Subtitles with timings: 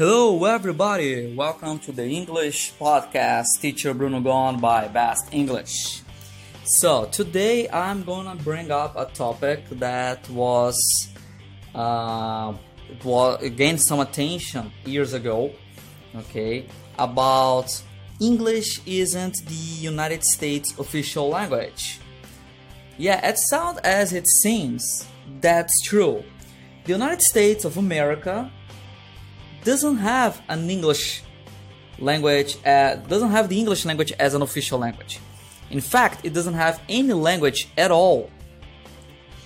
[0.00, 1.34] Hello, everybody.
[1.34, 3.60] Welcome to the English podcast.
[3.60, 6.00] Teacher Bruno Gon by Best English.
[6.64, 10.78] So today I'm gonna bring up a topic that was
[11.74, 12.54] uh,
[13.04, 15.52] was gained some attention years ago.
[16.16, 16.64] Okay,
[16.98, 17.68] about
[18.20, 22.00] English isn't the United States official language.
[22.96, 25.06] Yeah, it sounds as it seems.
[25.42, 26.24] That's true.
[26.84, 28.50] The United States of America
[29.64, 31.22] doesn't have an English
[31.98, 35.20] language, uh, doesn't have the English language as an official language.
[35.70, 38.30] In fact, it doesn't have any language at all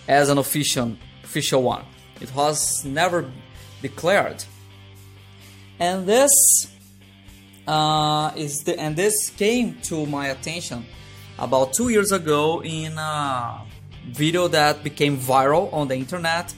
[0.08, 1.84] as an official official one.
[2.20, 3.30] It was never
[3.82, 4.44] declared,
[5.78, 6.30] and this
[7.66, 10.86] uh, is the, and this came to my attention
[11.38, 13.62] about two years ago in a
[14.06, 16.54] video that became viral on the internet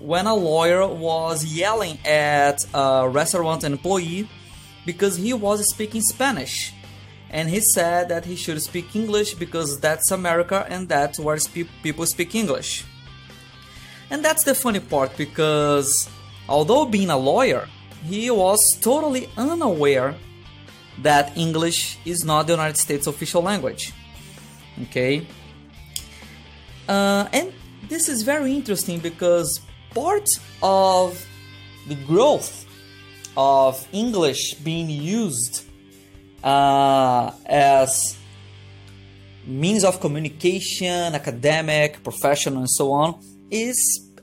[0.00, 4.28] when a lawyer was yelling at a restaurant employee
[4.84, 6.72] because he was speaking Spanish.
[7.30, 11.38] And he said that he should speak English because that's America and that's where
[11.82, 12.84] people speak English.
[14.10, 16.08] And that's the funny part because
[16.48, 17.68] although being a lawyer,
[18.04, 20.14] he was totally unaware
[21.02, 23.92] that English is not the United States official language.
[24.84, 25.26] Okay?
[26.88, 27.52] Uh, and
[27.88, 29.60] this is very interesting because
[29.96, 30.28] part
[30.62, 31.26] of
[31.88, 32.66] the growth
[33.34, 35.64] of English being used
[36.44, 38.18] uh, as
[39.46, 43.18] means of communication, academic, professional, and so on
[43.50, 43.78] is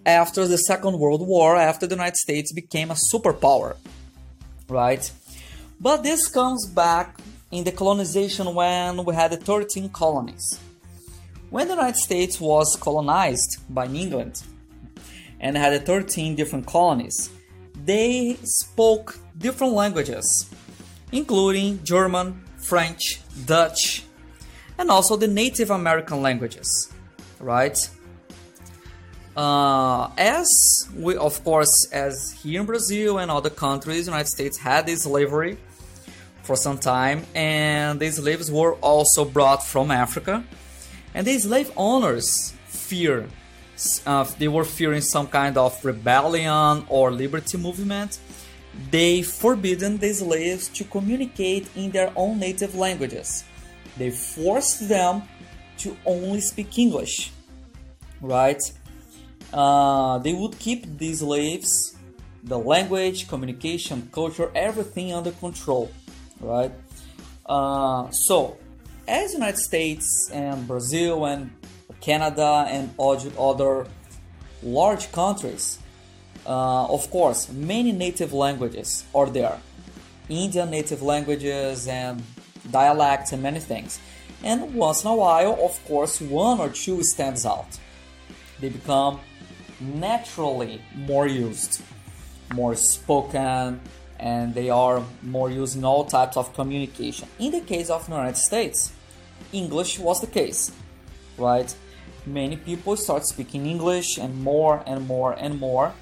[0.06, 3.76] after the Second World War, after the United States became a superpower,
[4.70, 5.10] right?
[5.80, 7.18] But this comes back
[7.50, 10.60] in the colonization when we had the 13 colonies.
[11.50, 14.44] When the United States was colonized by England,
[15.44, 17.30] and had 13 different colonies.
[17.86, 20.50] They spoke different languages,
[21.12, 24.04] including German, French, Dutch,
[24.78, 26.92] and also the Native American languages,
[27.40, 27.78] right?
[29.36, 30.48] Uh, as
[30.96, 35.58] we, of course, as here in Brazil and other countries, United States had this slavery
[36.44, 40.44] for some time, and these slaves were also brought from Africa,
[41.14, 43.28] and the slave owners fear
[44.06, 48.20] uh, they were fearing some kind of rebellion or liberty movement,
[48.92, 53.44] they forbidden the slaves to communicate in their own native languages.
[53.98, 55.24] They forced them
[55.80, 57.32] to only speak English,
[58.22, 58.62] right?
[59.52, 61.96] Uh, they would keep the slaves,
[62.44, 65.92] the language, communication, culture, everything under control,
[66.40, 66.72] right?
[67.46, 68.58] Uh, so,
[69.08, 71.52] as United States and Brazil and
[72.04, 73.88] Canada, and other
[74.62, 75.80] large countries.
[76.46, 79.58] Uh, of course, many native languages are there
[80.30, 82.22] Indian native languages and
[82.72, 84.00] dialects and many things.
[84.44, 87.80] And once in a while, of course, one or two stands out.
[88.60, 89.20] They become
[89.80, 91.82] naturally more used,
[92.54, 93.82] more spoken,
[94.20, 97.28] and they are more used in all types of communication.
[97.40, 98.94] In the case of the United States,
[99.52, 100.72] English was the case,
[101.38, 101.74] right?
[102.26, 105.94] Many people start speaking English and more and more and more,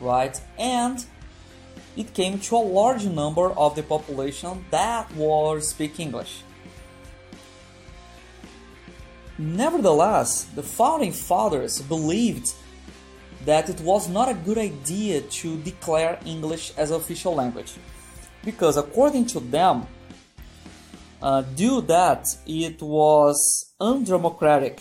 [0.00, 0.40] right?
[0.58, 1.04] And
[1.96, 6.42] it came to a large number of the population that was speak English.
[9.38, 12.52] Nevertheless, the founding fathers believed
[13.46, 17.72] that it was not a good idea to declare English as official language
[18.44, 19.86] because according to them,
[21.22, 24.80] uh, due that it was undemocratic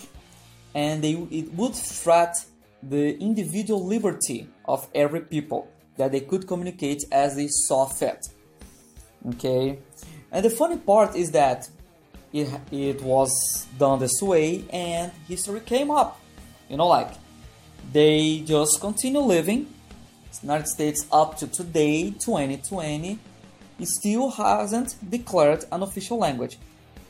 [0.73, 2.35] and they, it would threat
[2.81, 8.27] the individual liberty of every people that they could communicate as they saw fit.
[9.27, 9.79] Okay,
[10.31, 11.69] and the funny part is that
[12.31, 16.19] it, it was done this way and history came up.
[16.69, 17.11] You know, like
[17.91, 19.67] they just continue living.
[20.41, 23.19] United States up to today, 2020,
[23.83, 26.57] still hasn't declared an official language.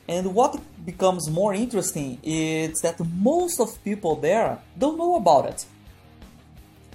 [0.10, 5.66] And what becomes more interesting is that most of people there don't know about it,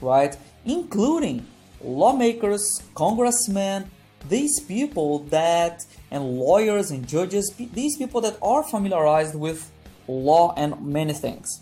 [0.02, 0.36] right?
[0.64, 1.46] Including
[1.80, 3.88] lawmakers, congressmen,
[4.28, 9.70] these people that, and lawyers and judges, these people that are familiarized with
[10.08, 11.60] law and many things,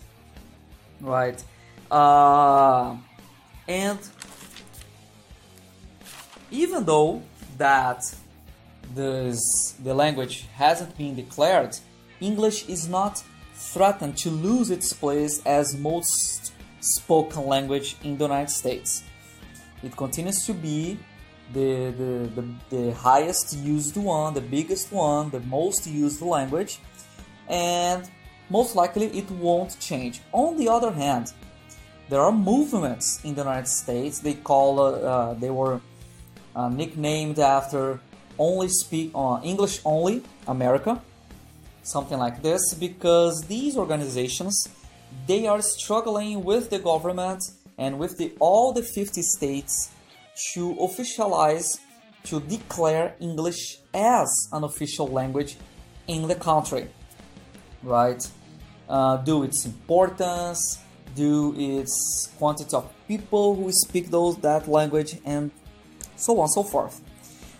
[1.01, 1.43] right?
[1.91, 2.97] Uh,
[3.67, 3.99] and
[6.49, 7.21] even though
[7.59, 8.03] that
[8.95, 11.77] this, the language hasn't been declared,
[12.19, 13.23] English is not
[13.53, 19.03] threatened to lose its place as most spoken language in the United States.
[19.83, 20.97] It continues to be
[21.53, 22.45] the, the, the,
[22.75, 26.79] the highest used one, the biggest one, the most used language,
[27.47, 28.09] and
[28.49, 30.21] most likely it won't change.
[30.31, 31.33] On the other hand,
[32.09, 34.19] there are movements in the United States.
[34.19, 35.81] They call uh, uh, they were
[36.55, 37.99] uh, nicknamed after
[38.37, 41.01] only speak uh, English only America,
[41.83, 44.67] something like this, because these organizations
[45.27, 47.43] they are struggling with the government
[47.77, 49.91] and with the all the 50 states
[50.53, 51.79] to officialize
[52.25, 55.57] to declare English as an official language
[56.07, 56.87] in the country,
[57.83, 58.27] right?
[58.87, 60.79] Uh, due its importance,
[61.15, 65.51] due its quantity of people who speak those that language, and
[66.15, 67.01] so on so forth.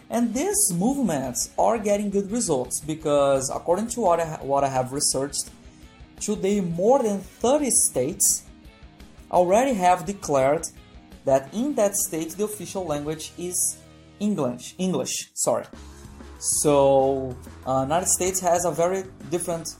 [0.09, 4.93] And these movements are getting good results because, according to what I, what I have
[4.93, 5.49] researched,
[6.19, 8.43] today more than 30 states
[9.31, 10.67] already have declared
[11.25, 13.77] that in that state the official language is
[14.19, 14.75] English.
[14.77, 15.65] English, sorry.
[16.39, 17.35] So,
[17.65, 19.75] uh, United States has a very different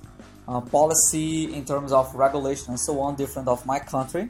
[0.47, 4.29] uh, policy in terms of regulation and so on, different of my country.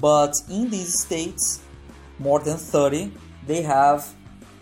[0.00, 1.62] But in these states,
[2.18, 3.12] more than 30,
[3.46, 4.12] they have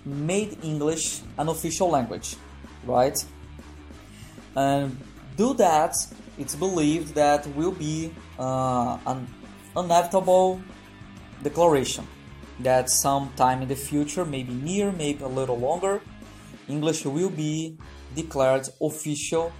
[0.04, 2.36] made English an official language,
[2.84, 3.24] right?
[4.56, 4.96] And
[5.36, 5.94] do that,
[6.38, 9.26] it's believed that will be uh, an
[9.76, 10.60] inevitable
[11.42, 12.06] declaration
[12.60, 16.00] that sometime in the future, maybe near, maybe a little longer,
[16.68, 17.76] English will be
[18.14, 19.52] declared official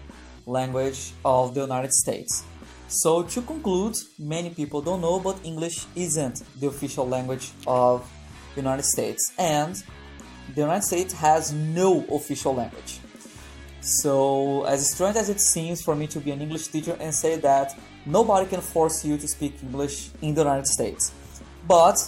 [0.47, 2.45] language of the United States.
[2.89, 8.09] So to conclude, many people don't know, but English isn't the official language of
[8.55, 9.83] the United States, and
[10.55, 13.01] the United States has no official language.
[13.81, 17.37] So, as strange as it seems for me to be an English teacher and say
[17.37, 21.13] that nobody can force you to speak English in the United States,
[21.67, 21.99] but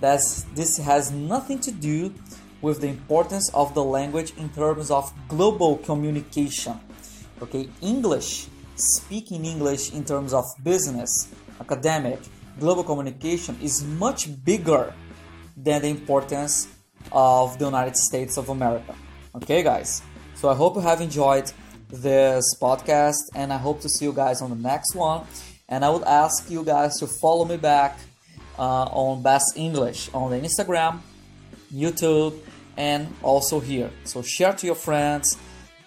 [0.00, 2.14] that's, this has nothing to do
[2.62, 6.78] with the importance of the language in terms of global communication.
[7.42, 8.46] Okay, English,
[8.76, 12.20] speaking English in terms of business, academic,
[12.58, 14.94] global communication is much bigger
[15.56, 16.68] than the importance
[17.12, 18.94] of the United States of America.
[19.36, 20.02] Okay, guys?
[20.34, 21.50] So I hope you have enjoyed
[21.88, 25.26] this podcast and I hope to see you guys on the next one.
[25.68, 27.98] And I would ask you guys to follow me back
[28.58, 31.00] uh, on Best English on the Instagram,
[31.72, 32.38] YouTube,
[32.76, 33.90] and also here.
[34.04, 35.38] So share to your friends,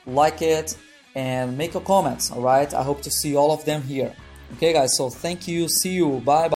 [0.06, 0.78] like it,
[1.16, 2.32] and make your comments.
[2.32, 2.72] All right.
[2.74, 4.14] I hope to see all of them here.
[4.56, 4.96] Okay, guys.
[4.98, 5.68] So thank you.
[5.68, 6.22] See you.
[6.26, 6.46] Bye.